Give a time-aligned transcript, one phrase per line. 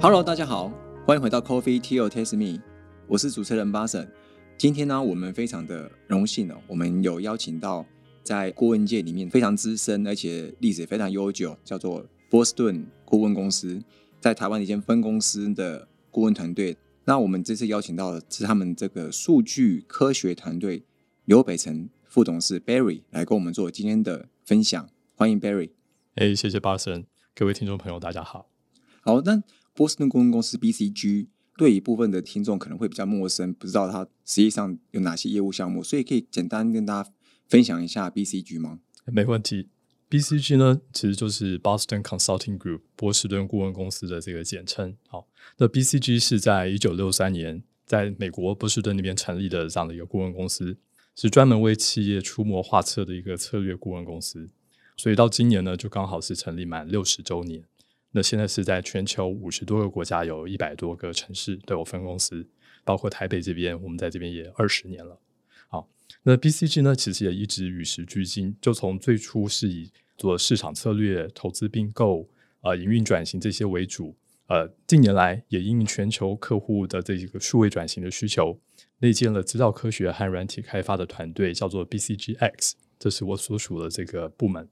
[0.00, 0.72] Hello，大家好，
[1.04, 2.62] 欢迎回到 Coffee Tea Taste Me，
[3.08, 4.08] 我是主持人巴神。
[4.56, 7.84] 今天呢，我们非常的荣幸哦，我们有邀请到
[8.22, 13.82] 在顾问界里面非常资深，而且历史也非常悠久，叫做波士顿顾问公司，
[14.20, 16.76] 在台湾的一间分公司的顾问团队。
[17.04, 20.84] 那我们这次邀请到的是他们这个数据科学团队
[21.24, 24.88] 刘北辰副董事 Barry 来跟我们做今天的分享。
[25.16, 25.70] 欢迎 Barry。
[26.14, 27.04] 哎，谢谢巴神，
[27.34, 28.46] 各位听众朋友，大家好。
[29.00, 29.42] 好，那
[29.78, 37.10] 波士顿顾问公司 BCG 对一部分的听众可能会比较陌生，不知道它实际上有哪些业务项目，所以可以简单跟大家
[37.46, 38.80] 分享一下 BCG 吗？
[39.06, 39.68] 没问题。
[40.10, 44.96] BCG 呢，其实就是 Boston Consulting Group 波士顿顾问公司的这个简称。
[45.06, 45.28] 好，
[45.58, 50.76] 那 BCG 是在一九六三年在美国波士顿那边成立的这样的一个顾问公司，
[51.14, 54.48] 是专门为企业出谋划策的一个策略顾问公司。
[54.96, 57.62] 所以到今年呢，就刚好是成立满六十周年。
[58.18, 62.44] 那现在是在全球五十多个国家，有一百多个城市都有分公司，
[62.84, 65.20] 包括台北这边，我们在这边也二十年了。
[65.68, 65.88] 好，
[66.24, 72.28] 那 BCG 呢，其实也一直与时俱进，就从最初是以做市场策略、投资并购、
[72.62, 74.16] 呃营运转型这些为主，
[74.48, 78.58] 呃近年来也因全球客户的这一个数位转型的需求，
[78.98, 84.68] 内建了资料科学和软体开发的团队，叫做 BCGX，这是我所属的这个部门。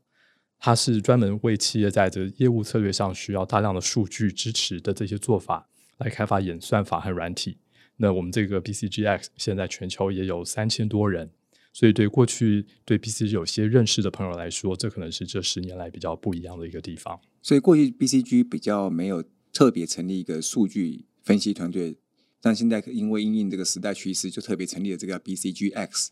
[0.59, 7.59] 它是专门为企业在这业务策略上需要大量的数据支持的这些做法来开发演算法和软体。
[7.99, 11.31] 那我们这个 BCGX 现在全球也有三千多人，
[11.73, 17.21] 所以对过去对 BCG 有些认识的朋友来说，这可能是这十年来比较不一样的一个地方。
[17.41, 21.97] 所以过去 BCG 比较没有特别成立一个数据分析团队，
[22.41, 26.09] 但现在因为因应这个时代趋势，就特别成立了这个 BCGX。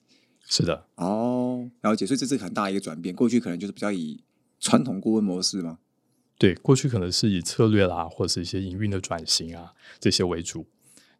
[0.46, 2.06] 是的，哦，了解。
[2.06, 3.14] 所以这是很大一个转变。
[3.14, 4.22] 过去可能就是比较以
[4.64, 5.78] 传统顾问模式吗？
[6.38, 10.66] 对，过去可能是以策略啦，或者是一些营运的转型啊这些为主。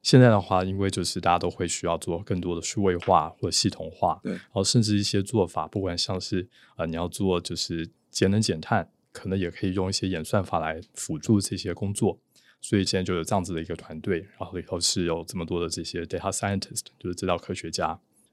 [0.03, 12.19] 现在的话，因为就是大家都会需要做更多的数位化或系统化，对，然后甚至一些做法，不管像是啊你要做就是节能减碳，可能也可以用一些演算法来辅助这些工作。
[12.63, 17.89] 所以现在就有这样子的一个团队，然后里头是有这么多的这些 data scientist，就是资料科学家，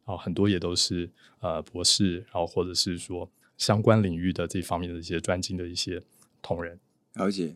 [0.05, 1.11] 然后很多也都是
[1.41, 3.29] 呃博士，然后或者是说。
[3.61, 6.01] 相关领域的这方面的一些专精的一些
[6.41, 6.79] 同仁，
[7.13, 7.55] 了解。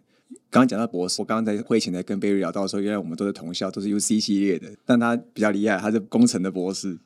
[0.51, 6.99] 刚刚讲到博士，我刚刚在会前在跟贝瑞聊到的时候，原来我们都是同校，都是 UC 系列的，但他比较厉害，他是工程的博士。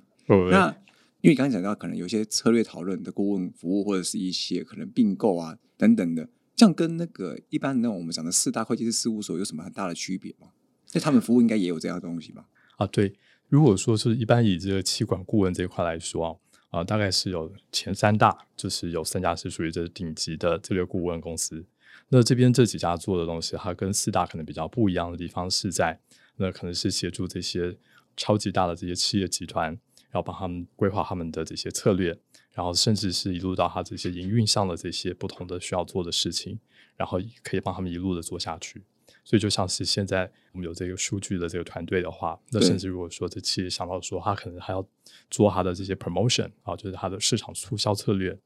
[0.51, 0.75] 那
[1.21, 6.27] 因为刚刚讲到，可能有些策略讨论的顾问服务，或者是一些可能并购啊等等的，
[6.57, 10.49] 这样跟那个一般那种我们讲的四大会计师事务所有什么很大的区别吗？
[10.93, 12.49] 那他们服务应该也有这样的东西吧？
[12.75, 13.13] 啊，对。
[13.47, 16.35] 如果说是一般以这个气管顾问这一块来说啊。
[16.69, 21.65] 啊，大概是有前三大，就是有三家是属于这顶级的策略顾问公司。
[22.09, 25.99] 那这边这几家做的东西，它跟四大可能比较不一样的地方是在，
[26.37, 27.77] 那可能是协助这些
[28.15, 29.67] 超级大的这些企业集团，
[30.11, 32.17] 然后帮他们规划他们的这些策略，
[32.53, 36.59] 然后甚至是一路到他这些营运上的这些不同的需要做的事情，
[36.95, 38.83] 然后可以帮他们一路的做下去。
[39.23, 44.85] 所以就像是现在我们有这个数据的这个团队的话，那甚至如果说这企业想到说他可能还要
[45.29, 48.37] 做他的这些 promotion 啊，就是他的市场促销策略，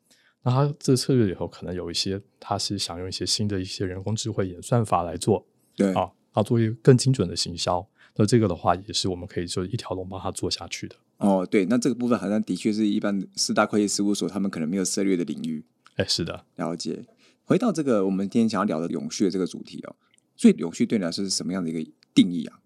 [0.43, 5.45] 那他这策略里头可能有一些他是想用一些新的一些人工智慧演算法来做，
[5.75, 7.87] 对啊，要做一个更精准的行销。
[8.15, 10.95] 那这个的话也是我们可以就一条龙帮他做下去的。
[11.17, 15.63] 哦，对，那这个部分好像的确是一般四大会计事务所他们可能没有涉猎的领域。
[15.95, 17.05] 哎，是的，了解。
[17.43, 19.95] 回到这个我们今天想要聊的永续的这个主题哦。
[20.35, 22.59] 最永续对你来说是什么样的一个定义啊？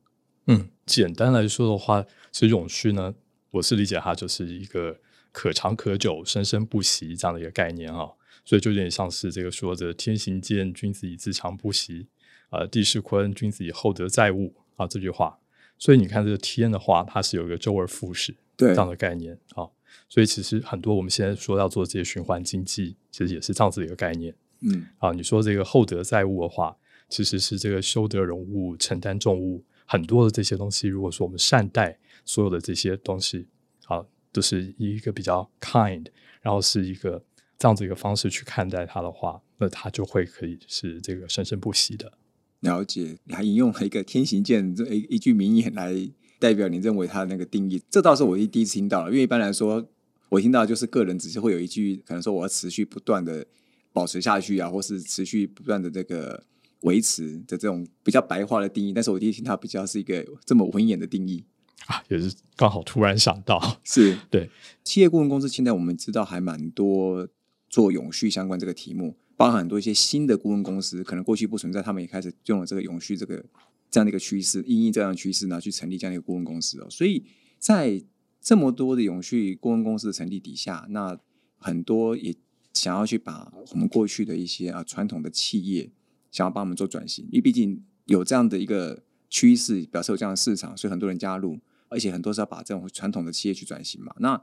[0.47, 3.13] 嗯，简单来说的话，其实永续呢，
[3.51, 4.99] 我是理解它就是一个
[5.31, 8.11] 可长可久、生生不息这样的一个概念啊。
[8.45, 12.07] 所以就有点像是这个说的“天行健，君子以自强不息”，
[12.49, 15.37] 呃，“地势坤，君子以厚德载物”啊这句话。
[15.77, 19.67] 所以你看这个天的话，它是有一个周而复始这样的概念啊。
[20.07, 24.33] 所以其实很多我们现在说要做这些循环经济，其实也是这样子的一个概念。
[24.61, 26.77] 嗯，啊，你说这个厚德载物的话。
[27.09, 33.47] 其实是这个修德容物、承担重物，很多的这些东西，如果说我们善待所有的这些东西，
[33.85, 36.07] 啊，都是以一个比较 kind，
[36.41, 37.23] 然后是一个
[37.57, 42.11] 这样子一个方式去看待它的话，那它就会可以是这个生生不息的。
[42.59, 45.93] 了解，你还引用了一个天行健这一一句名言来
[46.39, 49.09] 代表你认为它的那个定义，这倒是我第一次听到了。
[49.09, 49.87] 因为一般来说，
[50.27, 53.45] 我听到就是个人只是会有一句，可能说我要持续不断的
[53.93, 56.43] 保持下去啊，或是持续不断的这个。
[56.81, 61.43] 维持的这种比较白话的定义，但是我第一听它比较是一个这么文言的定义
[61.87, 64.49] 啊，也是刚好突然想到，是 对
[64.83, 65.47] 企业顾问公司。
[65.47, 67.27] 现在我们知道还蛮多
[67.69, 73.43] 做永续相关这个题目，包含很多一些新的顾问公司，可能过去不存在，他们也开始用了这个永续这个
[73.89, 76.87] 这样的一个趋势，因应这样的趋势呢，去成立这样的一个顾问公司哦。
[76.89, 77.23] 所以
[77.57, 78.03] 在
[78.41, 81.17] 这么多的永续顾问公司的成立底下，那
[81.57, 82.35] 很多也
[82.73, 85.89] 想要去把我们过去的一些啊传统的企业，
[86.37, 91.57] 想要帮我们做转型，因为毕竟有这样的一个趋势，表示有这样的市场，所以很多人加入，
[91.89, 94.13] 而且很多是要把这种传统的企业去转型嘛。
[94.19, 94.39] 那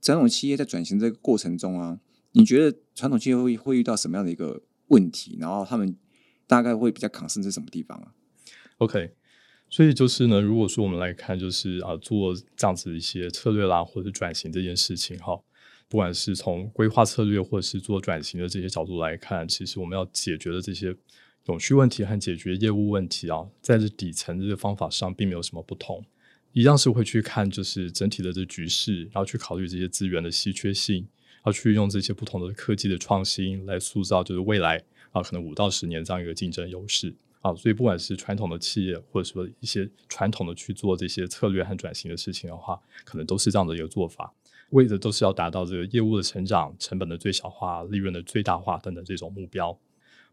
[0.00, 1.98] 传统企业在转型这个过程中啊，
[2.30, 5.36] 你觉得传统企业会会遇到什么样的一个问题？
[5.40, 5.96] 然后他们
[6.46, 8.14] 大概会比较抗生在什么地方啊
[8.78, 9.16] ？OK，
[9.68, 15.40] 所以就是呢，如果说我们来看，就是啊，做这样子的一些策略啦，或者转型这件事情哈，
[15.88, 20.96] 不管是从规划策略，或者是做转型的这些角度来看，其实我们要解决的这些
[21.46, 26.04] 永续问题和解决业务问题啊，在这底层的这个方法上，并没有什么不同，
[26.52, 31.06] 一样是会去看就是整体的这局势，然后去考虑这些资源的稀缺性，
[31.44, 37.14] 要去用这些不同的科技的创新来塑造就是未来啊，可能五到十年这样一个竞争优势。
[37.40, 44.32] 啊，所以不管是传统的企业，或者说一些传统的去做这些策略和转型的事情的话，可能都是这样的一个做法，
[44.70, 49.76] 为的都是要达到这个业务的成长、成本的最小化、利润的最大化等等这种目标。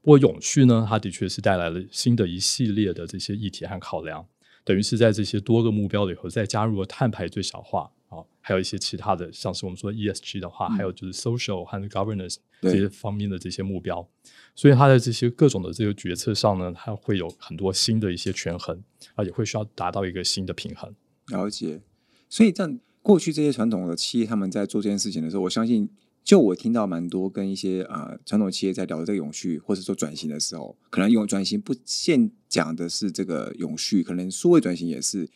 [0.01, 4.25] 不过永续呢，它的确是带来了新的一系列的这些议题和考量，
[4.63, 14.07] 等于是在这些多个目标里头再加入了碳排最小化啊，还有一些其他的，像是我们说 ESG 的话，还有就是 social 和 governance 这些方面的这些目标。
[14.55, 18.81] 所以它在这些各种的这个决策上呢，它会有很多新的一些权衡，
[19.15, 20.93] 啊，也会需要达到一个新的平衡。
[21.27, 21.81] 了解。
[22.29, 22.69] 所以在
[23.01, 25.89] 过去这些传统的企业他们在做这件事情的时候，我相信，
[26.23, 35.29] 就我听到蛮多跟一些呃传统企业在聊这个永续或者说转型的时候，可能用转型不限讲的是这个永续，可能数位转型也是，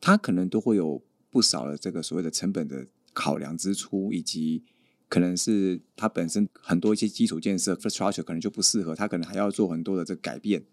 [0.00, 4.64] 它可能都会有不少的这个所谓的成本的考量支出以及。
[5.08, 10.64] 可能是它本身很多一些基础建设 infrastructure 可能就不适合，它可能还要做很多的这个改变。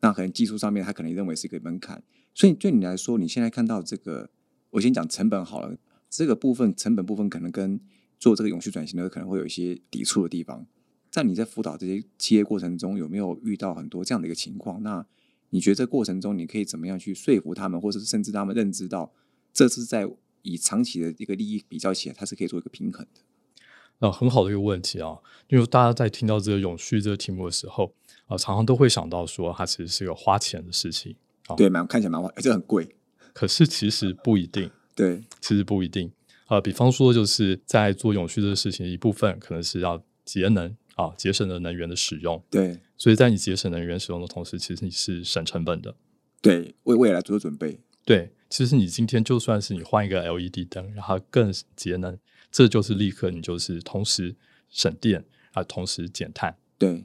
[0.00, 2.00] 那可能技术上面，它可能认为是一个门槛。
[2.32, 4.30] 所以对你来说，你现在看到这个，
[4.70, 5.76] 我先讲成本好了。
[6.08, 7.80] 这个部分成本部分可能跟
[8.20, 10.64] 做这个永续转型的可能会有一些抵触的地方。
[11.10, 14.80] 在你在辅导这些企业过程中，有没有遇到很多这样的一个情况？
[14.84, 15.04] 那
[15.48, 19.12] 你觉得这过程中你可以怎么样去说服他们，或者是甚至他们认知到，
[19.52, 20.08] 这是在
[20.42, 24.06] 以长期的一个利益比较起来，它是可以做一个平衡的？
[24.06, 25.18] 啊，很好的一个问题啊，
[25.48, 27.94] 因为大家在听到这个永续这个题目的时候
[28.26, 31.16] 啊，常常都会想到说，它其实是个花钱的事情。
[31.48, 32.94] 啊、对，蛮看起来蛮花，而且很贵。
[33.32, 36.12] 可是其实不一定， 对，其实不一定。
[36.50, 42.42] 呃，比方说，就是在做永续这个事情，一部分可能是要节能啊，节省的能源的使用。
[42.50, 45.94] 对，所以在你节省能源使用的同时，其实你是省成本的。
[46.42, 47.78] 对，为未来做准备。
[48.04, 52.18] 对，其实你今天就算是你换一个 LED 灯，让它更节能。
[52.50, 54.34] 这就是立刻，你就是同时
[54.68, 56.56] 省电啊，同时减碳。
[56.76, 57.04] 对，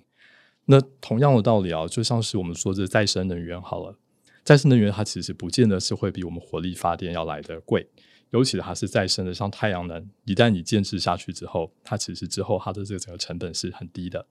[0.66, 3.96] 那同样的道理啊，就像是我们说这再生能源好了，
[4.44, 7.88] 再生能源它其实不见得是会比我们火力发电要来的贵，
[8.36, 14.28] 尤其它是再生的，像太阳能，一旦你建制下去之后，它其实之后它的这个整个成本是很低的，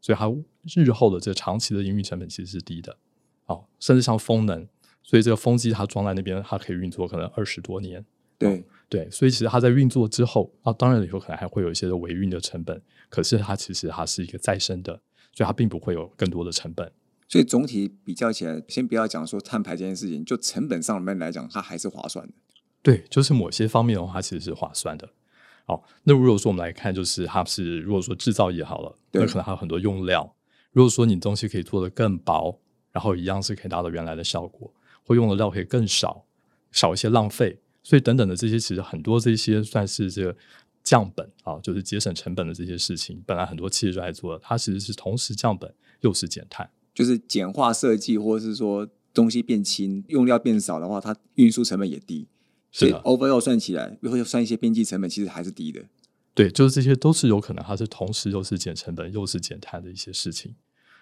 [0.00, 0.26] 所以它
[0.74, 2.96] 日后的这个长期的营运成本其实是低的。
[3.44, 4.66] 哦，甚至像风能，
[5.02, 8.02] 所以这个风机它装在那边，它可以运作可能二十多年。
[8.38, 8.64] 对。
[8.88, 15.00] 对，所以其实它在运作之后啊，当然以后可能还会有一些的维运的成本，可是它其实它是一个再生的，
[15.34, 16.90] 所以它并不会有更多的成本。
[17.28, 22.34] 所以总体比较起来，先不要讲说碳排这件事情，就成本上面来讲，它还是划算的。
[22.82, 25.08] 对，就是某些方面的话，其实是划算的。
[25.64, 30.34] 好，那如果说我们来看，就是它是如果说制造业好了，那可能还有很多用料。
[30.72, 32.58] 如果说你东西可以做得更薄，
[32.90, 34.72] 然后一样是可以达到原来的效果，
[35.06, 36.24] 或用的料可以更少，
[36.72, 37.60] 少一些浪费。
[37.84, 40.36] 所以等等的这些，其实很多这些算是这个
[40.82, 52.28] 降本啊，就是节省成本的这些事情，本来很多企业就在做，它其实是同时降本又是减碳，就是简化设计，或者是说东西变轻，用料变少的话，它运输成本也低，
[52.72, 55.80] 所以 overall 算起来，会算一些边际成本，其实还是低的。
[56.34, 60.56] 对，就是这些都是有可能，它是同时又是减成本又是减碳的一些事情，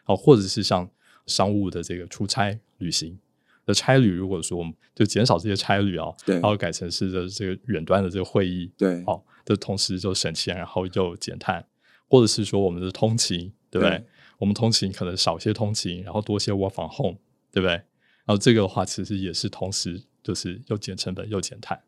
[0.04, 0.90] 好，或者是像
[1.26, 3.18] 商务的这个出差旅行。
[3.66, 11.64] 的差旅，如果说我们就减少这些差旅啊，对，然后改成是的这个远端的这个会议，对，好，的同时就省钱，然后又减碳，
[12.08, 13.98] 或者是说我们的通勤，对不对？
[13.98, 14.06] 对
[14.38, 17.18] 我们通勤可能少些通勤，然后多些 work from home，
[17.52, 17.74] 对不对？
[17.74, 21.82] 然后这个的话，其实也是同时就是又减成本又减碳，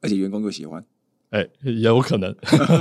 [0.00, 0.84] 而且员工又喜欢，
[1.30, 2.34] 哎，也有可能。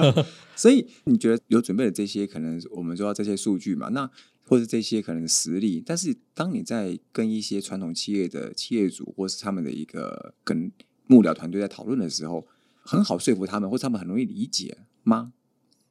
[0.56, 4.10] 所以你觉得有准备的这些，可能我们说到这些数据嘛，那
[4.46, 10.72] 或者这些可能实力，但是当你在跟一些传统企业的企业主，或是他们的一个跟
[11.06, 12.48] 幕僚团队在讨论的时候，
[12.82, 15.34] 很好说服他们，或者他们很容易理解吗？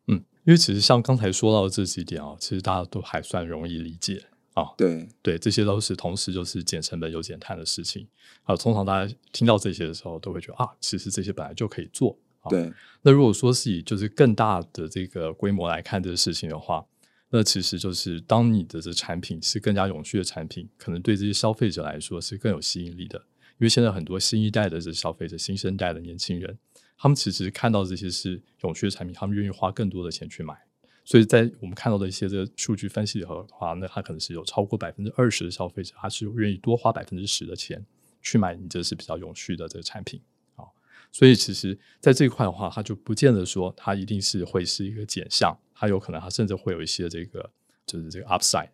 [0.09, 4.25] 嗯，因为其实像刚才说到的这几点啊，其实大家都还算容易理解
[4.57, 4.75] 啊。
[4.77, 8.09] 对对，这些都是同时就是减成本又减碳的事情
[8.43, 8.57] 啊。
[8.57, 12.19] 通常大家听到这些的时候，都会觉得啊，其实这些本来就可以做。
[12.41, 12.73] 啊对
[13.03, 16.85] 那如果说是以就是更大的这个规模来看这个事情的话，
[17.31, 23.19] 那其实就是当你的这产品是更加永续的产品，可能对这些消费者来说是更有吸引力的。
[23.59, 26.59] 因为现在很多新一代的这消费者、新生代的年轻人，
[26.99, 30.55] 他们其实看到这些是永续的产品，他们愿意花更多的钱去买。
[31.07, 37.87] 所以在我们看到的一些这个数据分析以后的话，那他可能是有超过百分之二十的消费者，他是愿意多花百分之十的钱
[38.21, 40.21] 去买你这是比较永续的这个产品
[40.57, 40.65] 啊。
[41.13, 47.49] 所以其实，在这一块的话，它就不见得说它一定是会是一个减项，它有可能它甚至会有一些这个
[47.87, 48.71] 就是这个 upside。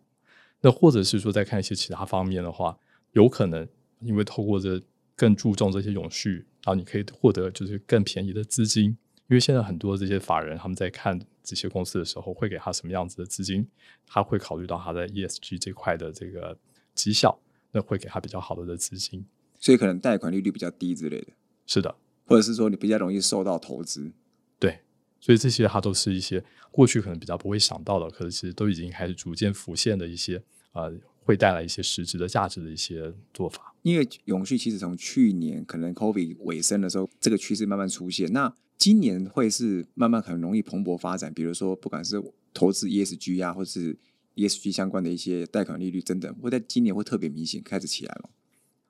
[0.59, 2.75] 那或者是说，再看一些其他方面的话，
[3.11, 3.67] 有可能
[3.99, 4.81] 因为透过这
[5.15, 8.85] 更注重这些永续，然后你可以获得就是更便宜的资金。
[9.29, 13.67] 因为现在很多这些法人他们在看这些公司的时候，会给他什么样子的资金，
[14.07, 16.57] 他会考虑到他在 ESG 这块的这个
[16.95, 17.37] 绩效，
[17.71, 19.25] 那会给他比较好的的资金。
[19.59, 21.27] 所以可能贷款利率比较低之类的，
[21.65, 21.95] 是的，
[22.25, 24.11] 或者是说你比较容易受到投资。
[24.59, 24.79] 对，
[25.19, 33.73] 所以这些它都是一些过去可能比较不会想到的，可是其实都已经开始逐渐浮现的一些呃，会带来一些实质的价值的一些做法。
[33.81, 38.31] 因为永续其实从去年可能 COVID 尾声的时候，这个趋势慢慢出现。
[38.31, 42.21] 那今年会是慢慢很容易蓬勃发展，比如说不管是
[42.53, 43.97] 投资 ESG 啊，或是
[44.35, 48.29] ESG 相关的一些贷款利率等等，会在今年会特别明显开始起来了？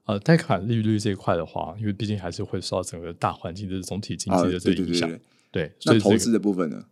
[0.05, 5.09] 呃，贷款利率这一块的话，因为毕竟还是会受到整个大环境的总体经济的这对影响。
[5.09, 5.21] 对对。
[5.67, 6.85] 对，所以投资的部分呢？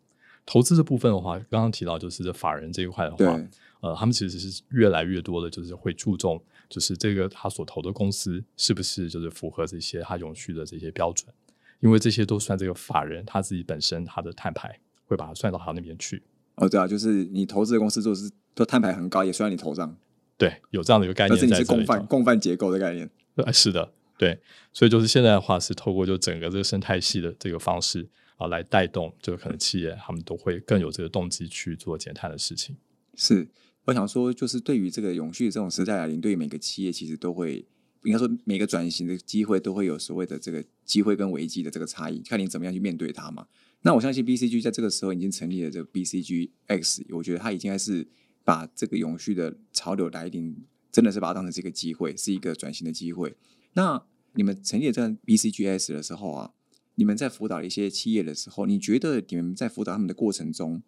[0.46, 3.48] 投资的部分的话，刚刚提到就是法人这一块的话，对
[3.82, 11.34] 呃，他们其实是越来越多的，就是会注重，就是这个他所投的公司是不是就是符合这些他永续的这些标准，
[11.80, 16.24] 因为这些都算这个法人他自己本身他的碳排会把它算到他那边去。
[16.56, 19.98] 哦，对啊，就是你投资的公司就是都碳排很高，也算在你头上，
[20.38, 21.82] 对，有这样的一个概但是你念在这里头。
[21.82, 23.10] 是共犯共犯结构的概念。
[23.36, 24.40] 呃，是的，对，
[24.72, 32.76] 所以就是现在的话是透过就整个这个生态系的这个方式啊，来带动，就可能企业他们都会更有这个动机去做减碳的事情。
[33.16, 33.48] 是，
[33.86, 37.66] 我想说，就是对于这个永续这种时代来临，对于每个企业其实都会，
[38.04, 43.48] 应该说每个转型的机会都会有所谓的这个机会跟危机的这个差异，看你怎么样去面对它嘛。
[43.82, 48.08] 那我相信 BCG 在这个时候已经成立了这个 BCG X，我觉得它已经还是
[48.44, 50.56] 把这个永续的潮流来临，
[50.92, 53.36] 真的是把它当成这个机会，是一个转型的机会。
[53.74, 56.52] 那你们成立这个 BCGS 的时候啊，
[56.94, 60.84] 你们在辅导一些企业的时候，你觉得你们在辅导他们的过程中，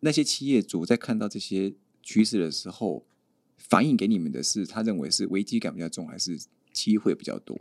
[0.00, 3.04] 那些企业主在看到这些趋势的时候，
[3.56, 6.38] 反映给你们的是他认为是危机感比较重，还是
[6.72, 7.56] 机会比较多？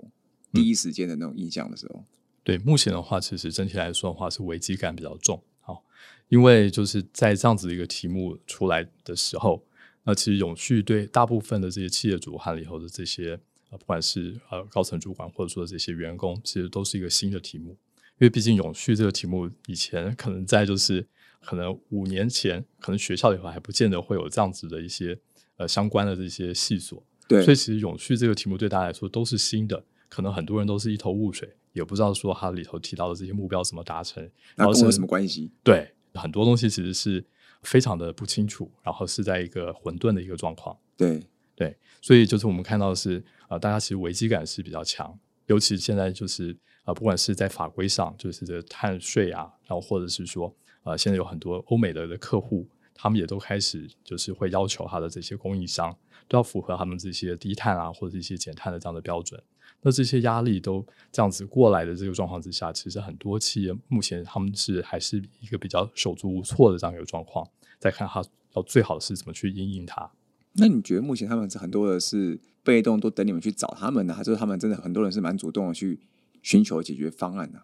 [0.51, 2.03] 第一时间的那种印象的时候，
[2.43, 5.41] 对，目前的话，其实整体来说的话是危机感比较重。
[5.61, 5.85] 好，
[6.27, 9.63] 因为就是在这样子一个题目出来的时候，
[10.03, 17.77] 那其实永续对大部分的这些企业主和以后的这些呃，不管是呃高层主管或者说这些员工，其实都是一个新的题目。
[18.19, 21.07] 因为毕竟永续这个题目以前可能在就是
[21.43, 25.17] 可能五年前，可能学校里头还不见得会有这样子的一些
[25.57, 27.03] 呃相关的这些细所。
[27.27, 35.51] 对，所以其实永续这个题目对大家来说都是新的，可能很多人都是一头雾水，也不知道说它里头提到的这些目标怎么达成，然后是什么关系？
[35.63, 37.23] 对很多东西其实是
[37.63, 40.77] 非常的不清楚，然后是在一个混沌的一个状况。
[40.97, 41.21] 对，
[41.55, 55.95] 对，所以就是我们看到的是，呃，大家其实危机感是比较强，尤其现在就是呃，不管是在法规上，就是这个碳税啊，然后或者是说，呃，现在有很多欧美的的客户，他们也都开始就是会要求他的这些供应商
[56.27, 59.41] 都要符合他们这些低碳啊或者一些减碳的这样的标准。
[59.83, 67.47] 那这些压力都这样子过来的这个状况之下，其实很多企业目前他们是还是一个比较手足无措的这样一个状况，
[67.79, 68.23] 再看他
[68.53, 70.11] 要最好是怎么去应应它。
[70.53, 75.99] 那你觉得目前他们是很多的是被动，都等你们去找他们呢，还是他们真的很多人是蛮主动的去
[76.43, 77.61] 寻求解决方案呢？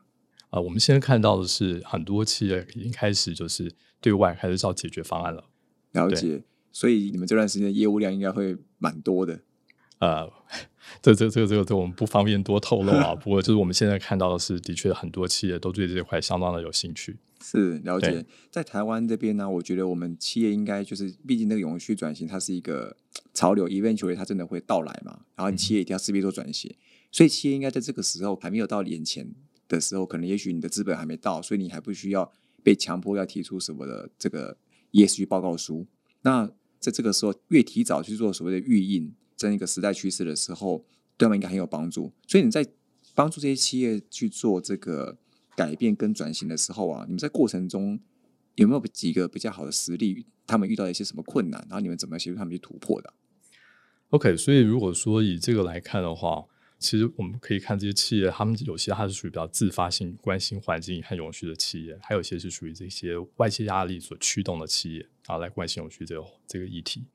[0.52, 5.44] 我们现在看到的是很多企业已经开始就是对外开始找解决方案了。
[5.92, 9.40] 了解，所以你们这段时间的业务量应该会蛮多的。
[10.00, 10.32] 呃，
[11.02, 13.14] 这这这个这个这我们不方便多透露啊。
[13.20, 17.18] 不过就是我们现在看到的是，的确很多企业都对这块相当的有兴趣。
[17.42, 22.96] 是了解，在台湾这边呢，我觉得我们企业应该就是，毕竟那个永续转型它是一个
[23.34, 26.76] 潮流，eventually 它真的会到来嘛，然后企业一定要势必做转型，
[27.12, 29.28] 所以企业应该在这个时候还没有到眼前
[29.68, 32.32] 的时候，可能也许你的资本还没到，所以你还不需要
[32.64, 34.58] 被强迫要提出什么的这个
[34.92, 35.86] ESG 报告书。
[36.22, 40.86] 那在这个时候越提早去做所谓的预印，这样一个时代趋势的时候，
[41.18, 42.12] 对他们应该很有帮助。
[42.28, 42.66] 所以你在
[43.16, 45.18] 帮助这些企业去做这个
[45.56, 48.00] 改变跟转型的时候啊，你们在过程中
[48.56, 50.26] 有没有几个比较好的实例？
[50.46, 53.14] 他们遇到一些什么困难，然后你们怎么协助他们去突破的
[54.12, 56.46] ？OK，所以如果说以这个来看的话，
[56.80, 67.06] 其实我们可以看这些企业，他们有些它是属于比较自发性关心环境和永续的企业，还有一些是属于这些外界压力所驱动的企业啊，来关心永续这个这个议题。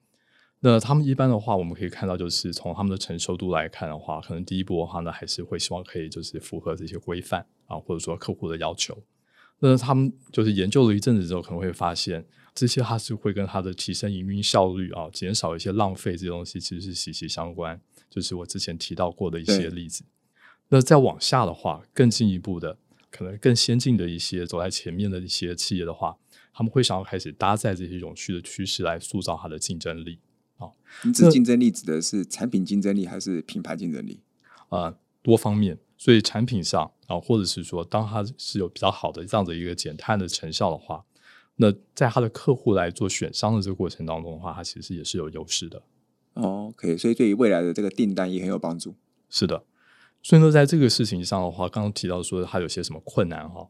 [0.64, 8.96] 那他们一般的话，我们可以看到，就是从他们的承受度来看的话，可能第一步的话呢，还是会希望可以就是符合这些规范啊，或者说客户的要求。
[9.58, 17.80] 那他们就是研究了一阵子之后，可能会发现这些它是会跟它的提升营运效率啊，减少一些浪费这些东西，其实是息息相关。
[18.12, 20.04] 就是我之前提到过的一些例子。
[20.68, 22.76] 那再往下的话，更进一步的，
[23.10, 26.18] 可能更先进的一些走在前面的一些企业的话，
[26.52, 30.18] 他们会想要开始搭载这些永续的趋势来塑造它的竞争力。
[31.04, 34.20] 你指竞争力指的是产品竞争力还是品牌竞争力？
[34.68, 35.78] 啊，多方面。
[35.96, 41.04] 所以产品上啊，或者是说，当它是有比较好的这样的一个减碳的成效的话，
[41.56, 45.82] 那在它的客户来做选商的这个过程当中的话，它其实也是有优势的。
[46.34, 48.94] 哦，OK，所以对于未来的这个订单也很有帮助。
[49.28, 49.64] 是的，
[50.22, 53.68] 所以说，在这个事情上的话，刚刚提到说它有些什么困难哈。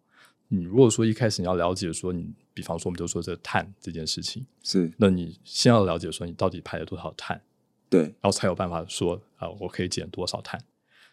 [0.49, 7.41] 你如果说一开始你要了解说，你比方说我们就说这碳这件事情是，那你先要了解说你到底排了多少碳，
[7.89, 10.63] 对，然后才有办法说啊，我可以减多少碳。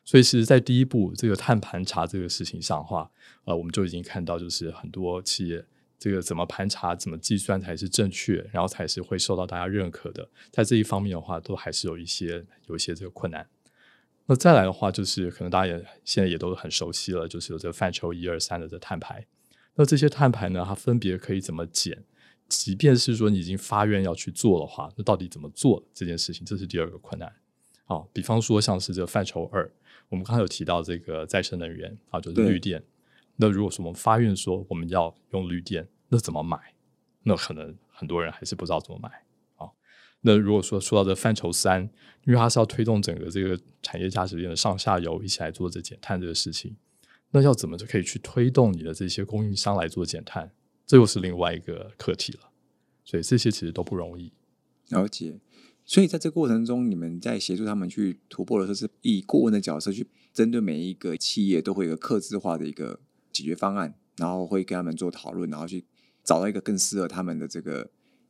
[0.03, 3.09] 所以其实，在第一步这个碳盘查这个事情上的话，
[3.45, 5.63] 呃，我们就已经看到，就是很多企业
[5.99, 13.45] 这个怎么盘查、怎么计算才是正确，然后才是会受到大家认可的，在这一方面的话，都还是有一些有一些这个困难。
[14.25, 19.25] 那再来的话，就是可能大家也现在也都很熟悉了，就是有这个范畴一二三的这碳排。
[19.75, 22.03] 那这些碳排呢，它分别可以怎么减？
[22.47, 26.45] 即便是说你已经发愿要去做的话，那到底怎么做这件事情？
[26.45, 27.31] 这是第二个困难。
[27.85, 29.69] 好，比方说像是这个范畴二，
[30.09, 32.83] 我们刚才有提到这个再生能源啊，就是绿电。
[33.41, 36.57] 那如果说我们发愿说我们要用绿电，那怎么买？
[37.23, 39.09] 那可能很多人还是不知道怎么买
[39.55, 39.71] 啊。
[40.21, 41.89] 那如果说说到这范畴三，
[42.25, 46.75] 因为它是要推动整个这个产业价值链的上下游一起来做这减碳这个事情，
[47.31, 50.51] 那要怎么就可以去推动你的这些供应商来做减碳？
[50.85, 52.51] 这又是另外一个课题了。
[53.05, 54.33] 所以这些其实都不容易
[54.89, 55.39] 了解。
[55.85, 62.99] 所以在这过程中，你们在协助他们去突破的时候，是以顾问的角色去针对每一个企业都会有个客制化的一个
[63.31, 65.85] 解决方案，然后会跟他们做讨论，然后去
[66.23, 67.89] 找到一个更适合他们的这个。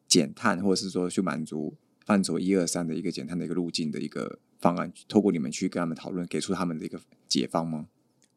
[0.10, 7.86] 减碳，或者是说去满足范畴一二三的一个减碳的一个路径的一个方案，透过你们去跟他们讨论，给出他们的一个解方吗？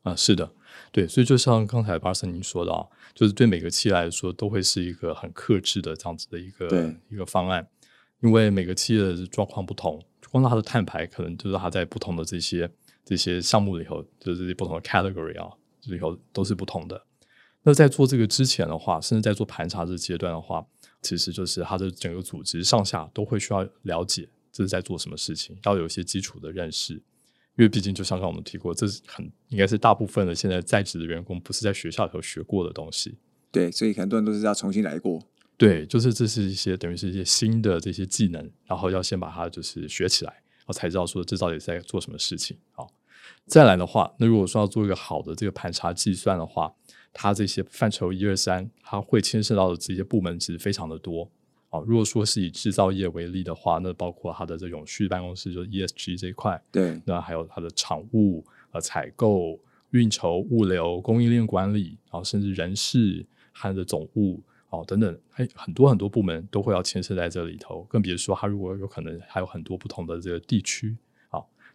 [0.03, 0.53] 啊，是的，
[0.91, 7.67] 对，所以就像刚才巴森您说的啊，就是对每个企业来说都会是一个很克制的这样子的一个一个方案，
[8.21, 12.71] 因为每个企业的状况不同，光它的碳排可能就是它在不同的这些
[13.03, 17.07] 这些项目里头，就是这些不同的 category 啊里头都是不同的。
[17.63, 20.67] 那在做这个之前的话，甚至在做盘查这阶段的话。
[21.01, 27.03] 其实就是它的整个组织上下都会需要了解这是在做什么事情，要有一些基础的认识，因
[27.57, 33.19] 为毕竟就像刚我们提过，这是很应该是大部分的现在在职的员工不是在学校里头学过的东西。
[33.51, 35.21] 对，所以很多人都是要重新来过。
[35.57, 42.57] 对，就是这是一些等于是一些新的这些技能，然后要先把它就是学起来，然后才知道说这到底在做什么事情。
[42.71, 42.89] 好，
[43.47, 46.75] 再来的话，那如果说要做一个好的这个盘查计算的话。
[47.15, 51.31] 它这些范畴一二三，它会牵涉到的这些部门其实非常的多
[51.69, 51.79] 啊。
[51.87, 67.83] 如果说是以制造业为例的话，那包括它的这永续办公室，就是 ESG 这一块，对，那还有它的厂务、呃采购、运筹、物流、供应链管理，然后甚至人事、它的总务哦等等，还很多很多部门都会要牵涉在这里头。
[67.91, 71.12] 更别说它如果有可能还有很多不同的这个地区啊，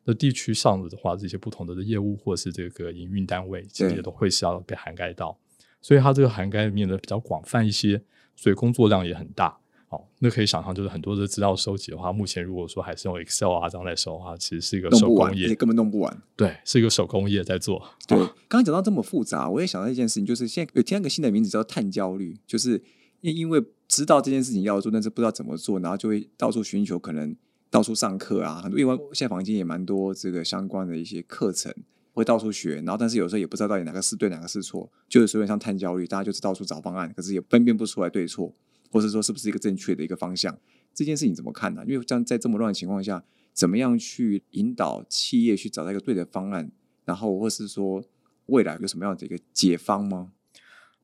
[0.08, 5.38] 那地区上的话，这些不同的业务或是这个营运单位，其实也都会是要被涵盖到。
[5.82, 8.02] 所以它这个涵盖面呢比较广泛一些，
[8.34, 9.58] 所以工作量也很大。
[9.90, 16.22] 哦，那可以想象，就是很多的资料收集的话，目前如果说还是用 Excel 啊这样来收的话，其实是一个手工业，根本弄不完。
[16.36, 17.82] 对，是一个手工业在做。
[18.06, 22.84] 对，刚刚讲到这么复杂，我也想到一件事情，就是现在有听一个新的名字叫碳焦虑，就是
[23.22, 27.34] 因因为知道这件事情要做，但是不知道怎么做，然后就会到处寻求，可能
[27.78, 31.72] 到处上课啊，很多因为现在房间也蛮多这个相关的一些课程。
[32.12, 38.52] 会到处学，然后但是有时候也不知道到底哪个是对，哪个是错，就是有点像碳焦虑，大家就是到处找方案，可是也分辨不出来对错，
[38.90, 40.58] 或是说是不是一个正确的一个方向。
[40.96, 41.84] 这件事情怎么看呢？
[41.88, 46.72] 因为这样在这么乱的情况下，怎么样去引导企业去找到一个对的方案，
[47.06, 48.04] 然后或是说
[48.48, 50.32] 未来有什么样的一个解方吗？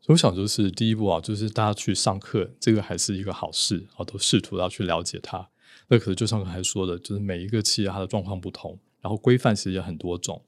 [0.01, 5.49] 所以我想就是第一步啊，就是大家去上课，这个还是一个好事啊，都试图要去了解它。
[5.87, 10.41] 那可能就像刚才说的，就是每一个企业它的状况不同，然后规范其实也很多种。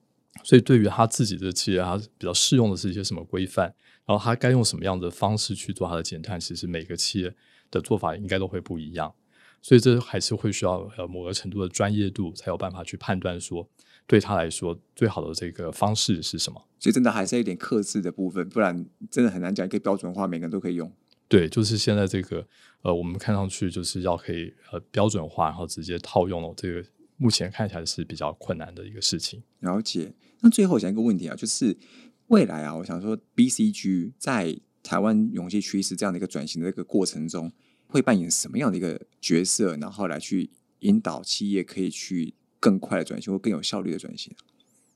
[0.43, 3.73] 所以，对于他自己的企业，他比较适用的是一些什么规范？
[4.05, 6.37] 然后他该用什么样的方式去做他的减碳？
[6.39, 7.33] 其实每个企业
[7.71, 9.13] 的做法应该都会不一样。
[9.61, 13.67] 所以这还是会需要呃某个程度的专业度，才有办法去判断说
[14.05, 16.61] 对他来说最好的这个方式是什么。
[16.79, 20.91] 所以真的还是有点克制的部分，不然真的很难讲一个标准化，每个人都可以用。
[21.27, 22.45] 对，就是现在这个
[22.85, 29.41] 呃，我们看上去就是要可以呃标准化，然后直接套用了这个，目前看起来是比较困难的一个事情。
[29.61, 30.13] 了解。
[30.41, 31.75] 那最后想一个问题啊，就是
[32.27, 37.51] 未来啊，我想说 BCG 在台湾永续趋势这样的一个转型的一个过程中，
[37.87, 44.31] 会扮演什么样的一个角色，然后来去引导企业可以去更快的转型或更有效率的转型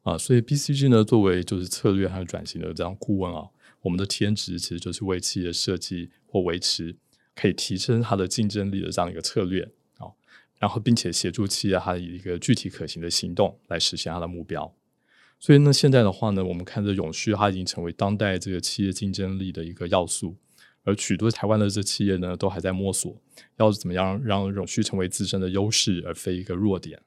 [0.03, 0.15] 啊？
[0.15, 3.47] 所以 BCG 呢，作为就是策略还有转型的这样顾问啊。
[3.81, 6.95] 我们的天职其实就是为企业设计或维持
[7.39, 9.63] 可以提升它的竞争力的这样一个策略
[9.97, 10.11] 啊，
[10.59, 14.75] 然后并且协助企业它以一个具体可行的行动来实现它的目标。
[15.39, 20.35] 所以呢，现在的话呢，我们看这永续它已经成为当代这个企业竞争力的一个要素，
[20.83, 23.15] 而许多台湾的这企业呢，都还在摸索
[23.55, 27.01] 要怎么样让永续成为自身的优势而非一个弱点，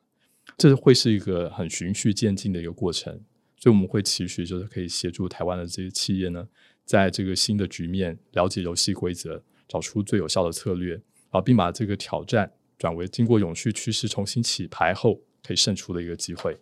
[0.57, 3.21] 这会是一个很循序渐进的一个过程。
[3.59, 6.49] 所以我们会持续就是可以协助台湾的这些企业呢，
[6.87, 16.59] 在这个新的局面了解游戏规则，找出最有效的策略，啊，并把这个挑战转为经过永续趋势重新起牌后可以胜出的一个机会。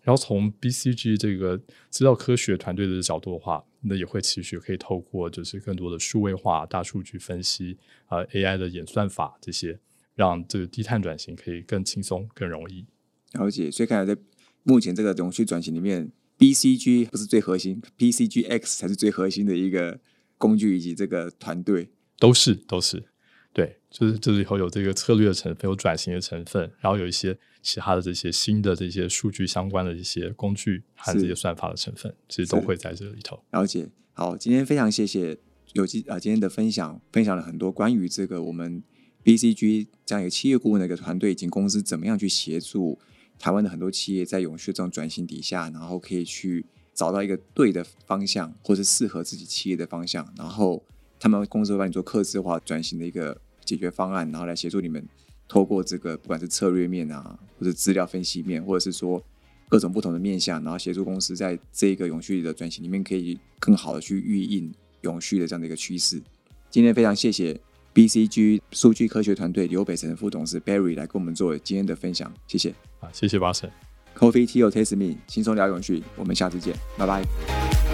[0.00, 9.78] 然后从 BCG 这个资料科学团队的角度的话，那也会持续可以透过就是更多的数位化、大数据分析啊、AI 的演算法这些，
[10.14, 12.86] 让这个低碳转型可以更轻松、更容易。
[13.32, 14.18] 了解，所以看来在
[14.62, 16.10] 目前这个永续转型里面。
[16.38, 19.98] BCG 不是最核心，PCGX 才是最核心的一个
[20.36, 21.88] 工具以及这个团队，
[22.18, 23.04] 都是都是
[23.52, 33.42] 对，就是这里头有这个策略的成分，有转型的成分，然后有一些其他的这些新的这些数据相关的一些工具和这些算法的成分，其实都会在这里头。
[33.52, 35.38] 了解，好，今天非常谢谢
[35.72, 38.82] 有机啊今天的分享，分享了很多关于这个我们
[39.24, 42.98] BCG 这样一个企业顾问的一个团队以及公司怎么样去协助。
[43.38, 50.82] 台湾的很多企业在永续这种转型底下，然后可以去找到一个对的方向，或是适合自己企业的方向，然后
[51.18, 55.04] 他们公司会帮你做客制化转型的一个解决方案，然后来协助你们
[55.48, 59.22] 透过这个不管是策略面啊，或者资料分析面，或者是说
[59.68, 66.22] 各种不同的面向，然后协助公司在这个永续的转型里面可以更好的去预应永续的这样的一个趋势。
[66.70, 67.58] 今天非常谢谢
[67.94, 72.70] BCG 数据科学团队刘北辰副董事 Barry 来跟我们做今天的分享，谢谢。
[73.00, 73.70] 啊谢谢八神
[74.16, 77.85] Coffee Tea or Taste Me，轻松聊永续，我们下次见，拜拜。